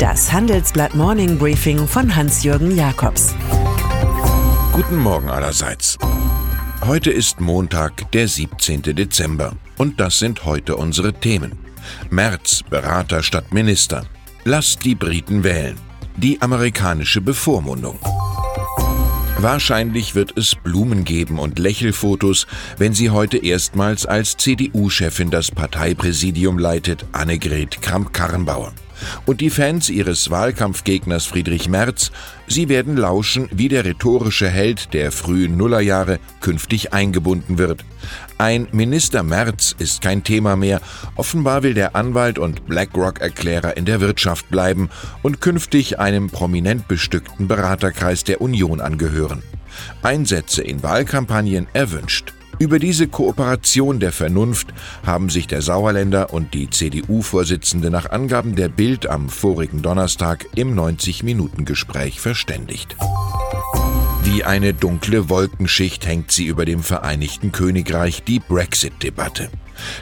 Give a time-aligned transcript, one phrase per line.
[0.00, 3.34] Das Handelsblatt Morning Briefing von Hans-Jürgen Jakobs.
[4.72, 5.98] Guten Morgen allerseits.
[6.86, 8.80] Heute ist Montag, der 17.
[8.80, 9.52] Dezember.
[9.76, 11.52] Und das sind heute unsere Themen.
[12.08, 14.06] März, Berater statt Minister.
[14.44, 15.76] Lasst die Briten wählen.
[16.16, 17.98] Die amerikanische Bevormundung.
[19.36, 22.46] Wahrscheinlich wird es Blumen geben und Lächelfotos,
[22.78, 28.72] wenn sie heute erstmals als CDU-Chefin das Parteipräsidium leitet, Annegret Kramp-Karrenbauer.
[29.26, 32.10] Und die Fans ihres Wahlkampfgegners Friedrich Merz,
[32.46, 37.84] sie werden lauschen, wie der rhetorische Held der frühen Nullerjahre künftig eingebunden wird.
[38.38, 40.80] Ein Minister Merz ist kein Thema mehr.
[41.16, 44.88] Offenbar will der Anwalt und BlackRock-Erklärer in der Wirtschaft bleiben
[45.22, 49.42] und künftig einem prominent bestückten Beraterkreis der Union angehören.
[50.02, 52.32] Einsätze in Wahlkampagnen erwünscht.
[52.60, 54.74] Über diese Kooperation der Vernunft
[55.06, 60.78] haben sich der Sauerländer und die CDU-Vorsitzende nach Angaben der Bild am vorigen Donnerstag im
[60.78, 62.96] 90-Minuten-Gespräch verständigt.
[64.24, 69.48] Wie eine dunkle Wolkenschicht hängt sie über dem Vereinigten Königreich die Brexit-Debatte.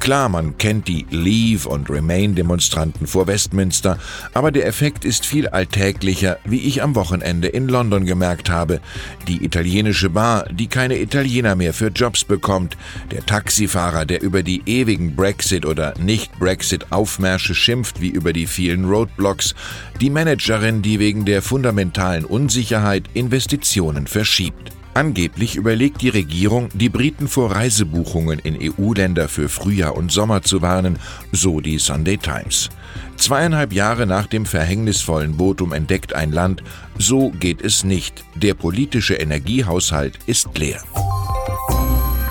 [0.00, 3.98] Klar, man kennt die Leave- und Remain-Demonstranten vor Westminster,
[4.34, 8.80] aber der Effekt ist viel alltäglicher, wie ich am Wochenende in London gemerkt habe.
[9.28, 12.76] Die italienische Bar, die keine Italiener mehr für Jobs bekommt,
[13.10, 19.54] der Taxifahrer, der über die ewigen Brexit- oder Nicht-Brexit-Aufmärsche schimpft wie über die vielen Roadblocks,
[20.00, 24.72] die Managerin, die wegen der fundamentalen Unsicherheit Investitionen verschiebt.
[24.94, 30.60] Angeblich überlegt die Regierung, die Briten vor Reisebuchungen in EU-Länder für Frühjahr und Sommer zu
[30.60, 30.98] warnen,
[31.32, 32.68] so die Sunday Times.
[33.16, 36.62] Zweieinhalb Jahre nach dem verhängnisvollen Votum entdeckt ein Land,
[36.98, 38.22] so geht es nicht.
[38.34, 40.82] Der politische Energiehaushalt ist leer.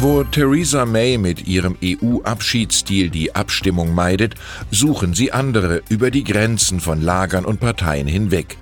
[0.00, 4.34] Wo Theresa May mit ihrem EU-Abschiedsstil die Abstimmung meidet,
[4.70, 8.56] suchen sie andere über die Grenzen von Lagern und Parteien hinweg.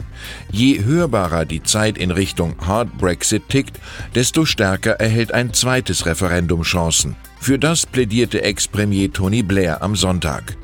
[0.50, 3.78] Je hörbarer die Zeit in Richtung Hard Brexit tickt,
[4.14, 7.16] desto stärker erhält ein zweites Referendum Chancen.
[7.40, 10.56] Für das plädierte Ex-Premier Tony Blair am Sonntag.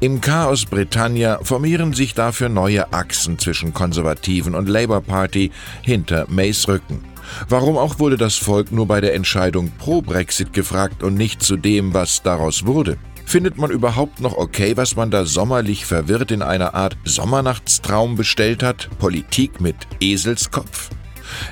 [0.00, 5.50] Im Chaos Britannia formieren sich dafür neue Achsen zwischen Konservativen und Labour Party
[5.82, 7.04] hinter Mays Rücken.
[7.48, 11.56] Warum auch wurde das Volk nur bei der Entscheidung pro Brexit gefragt und nicht zu
[11.56, 12.96] dem, was daraus wurde?
[13.28, 18.62] Findet man überhaupt noch okay, was man da sommerlich verwirrt in einer Art Sommernachtstraum bestellt
[18.62, 18.88] hat?
[18.98, 20.88] Politik mit Eselskopf?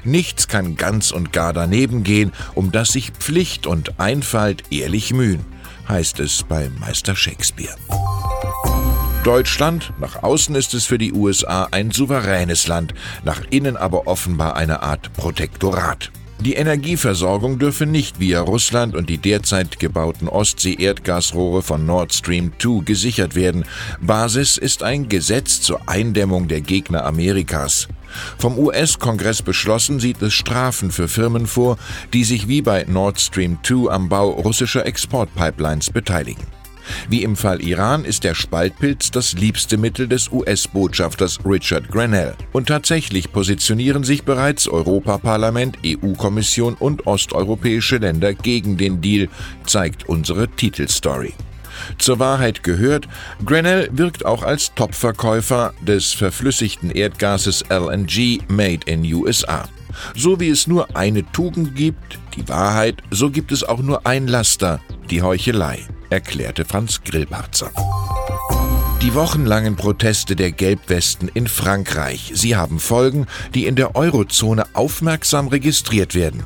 [0.03, 5.44] Nichts kann ganz und gar daneben gehen, um das sich Pflicht und Einfalt ehrlich mühen,
[5.86, 7.76] heißt es bei Meister Shakespeare.
[9.22, 14.56] Deutschland, nach außen ist es für die USA ein souveränes Land, nach innen aber offenbar
[14.56, 16.10] eine Art Protektorat.
[16.41, 22.84] Die Energieversorgung dürfe nicht via Russland und die derzeit gebauten Ostsee-Erdgasrohre von Nord Stream 2
[22.84, 23.64] gesichert werden.
[24.00, 27.88] Basis ist ein Gesetz zur Eindämmung der Gegner Amerikas.
[28.38, 31.78] Vom US-Kongress beschlossen sieht es Strafen für Firmen vor,
[32.12, 36.47] die sich wie bei Nord Stream 2 am Bau russischer Exportpipelines beteiligen.
[37.08, 42.34] Wie im Fall Iran ist der Spaltpilz das liebste Mittel des US-Botschafters Richard Grenell.
[42.52, 49.28] Und tatsächlich positionieren sich bereits Europaparlament, EU-Kommission und osteuropäische Länder gegen den Deal,
[49.66, 51.34] zeigt unsere Titelstory.
[51.98, 53.06] Zur Wahrheit gehört,
[53.44, 59.68] Grenell wirkt auch als Topverkäufer des verflüssigten Erdgases LNG Made in USA.
[60.14, 64.26] So wie es nur eine Tugend gibt, die Wahrheit, so gibt es auch nur ein
[64.26, 64.80] Laster,
[65.10, 67.71] die Heuchelei erklärte Franz Grillparzer.
[69.03, 75.49] Die wochenlangen Proteste der Gelbwesten in Frankreich, sie haben Folgen, die in der Eurozone aufmerksam
[75.49, 76.45] registriert werden.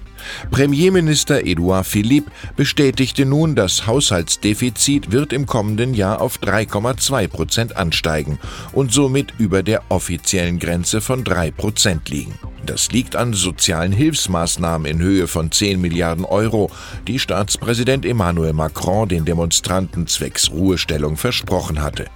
[0.50, 8.38] Premierminister Edouard Philippe bestätigte nun, das Haushaltsdefizit wird im kommenden Jahr auf 3,2 Prozent ansteigen
[8.72, 12.34] und somit über der offiziellen Grenze von 3 Prozent liegen.
[12.66, 16.70] Das liegt an sozialen Hilfsmaßnahmen in Höhe von 10 Milliarden Euro,
[17.06, 22.06] die Staatspräsident Emmanuel Macron den Demonstranten zwecks Ruhestellung versprochen hatte.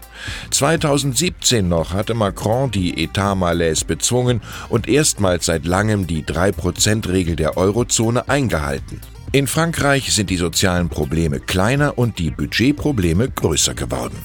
[0.51, 8.29] 2017 noch hatte Macron die Etat-Malaise bezwungen und erstmals seit langem die 3%-Regel der Eurozone
[8.29, 9.01] eingehalten.
[9.33, 14.25] In Frankreich sind die sozialen Probleme kleiner und die Budgetprobleme größer geworden.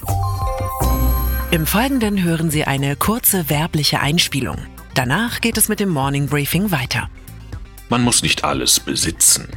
[1.51, 4.57] Im Folgenden hören Sie eine kurze werbliche Einspielung.
[4.93, 7.09] Danach geht es mit dem Morning Briefing weiter.
[7.89, 9.47] Man muss nicht alles besitzen.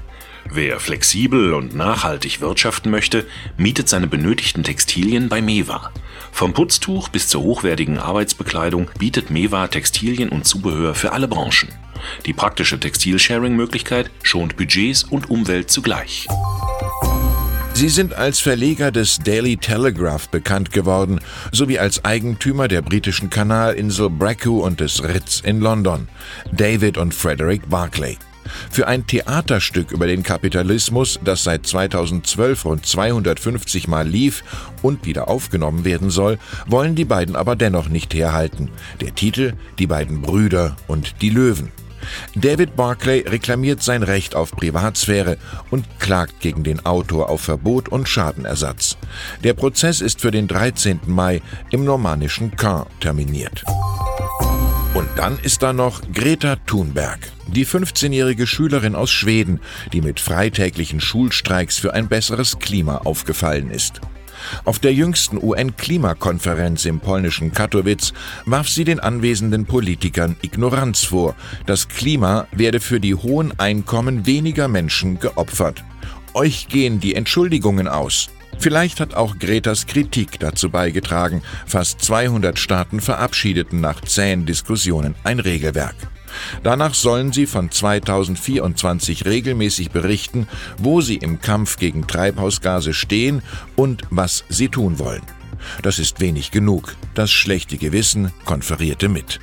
[0.54, 3.26] Wer flexibel und nachhaltig wirtschaften möchte,
[3.56, 5.90] mietet seine benötigten Textilien bei Mewa.
[6.31, 11.70] Vom Putztuch bis zur hochwertigen Arbeitsbekleidung bietet Mewa Textilien und Zubehör für alle Branchen.
[12.26, 16.28] Die praktische Textilsharing-Möglichkeit schont Budgets und Umwelt zugleich.
[17.72, 21.20] Sie sind als Verleger des Daily Telegraph bekannt geworden,
[21.50, 26.08] sowie als Eigentümer der britischen Kanalinsel Bracu und des Ritz in London,
[26.52, 28.19] David und Frederick Barclay.
[28.70, 34.44] Für ein Theaterstück über den Kapitalismus, das seit 2012 rund 250 Mal lief
[34.82, 38.70] und wieder aufgenommen werden soll, wollen die beiden aber dennoch nicht herhalten.
[39.00, 41.70] Der Titel Die beiden Brüder und die Löwen.
[42.34, 45.38] David Barclay reklamiert sein Recht auf Privatsphäre
[45.70, 48.96] und klagt gegen den Autor auf Verbot und Schadenersatz.
[49.44, 51.00] Der Prozess ist für den 13.
[51.06, 53.64] Mai im normannischen Caen terminiert.
[55.16, 59.60] Dann ist da noch Greta Thunberg, die 15-jährige Schülerin aus Schweden,
[59.92, 64.00] die mit freitäglichen Schulstreiks für ein besseres Klima aufgefallen ist.
[64.64, 68.14] Auf der jüngsten UN-Klimakonferenz im polnischen Katowice
[68.46, 71.36] warf sie den anwesenden Politikern Ignoranz vor.
[71.66, 75.84] Das Klima werde für die hohen Einkommen weniger Menschen geopfert.
[76.32, 78.30] Euch gehen die Entschuldigungen aus.
[78.58, 81.43] Vielleicht hat auch Gretas Kritik dazu beigetragen.
[81.66, 85.96] Fast 200 Staaten verabschiedeten nach zähen Diskussionen ein Regelwerk.
[86.62, 90.46] Danach sollen sie von 2024 regelmäßig berichten,
[90.78, 93.43] wo sie im Kampf gegen Treibhausgase stehen
[93.76, 95.22] und was sie tun wollen.
[95.82, 96.96] Das ist wenig genug.
[97.14, 99.40] Das schlechte Gewissen konferierte mit.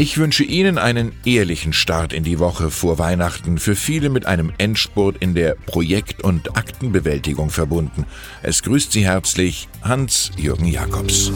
[0.00, 4.52] Ich wünsche Ihnen einen ehrlichen Start in die Woche vor Weihnachten, für viele mit einem
[4.56, 8.04] Endspurt in der Projekt- und Aktenbewältigung verbunden.
[8.40, 11.32] Es grüßt Sie herzlich Hans-Jürgen Jakobs.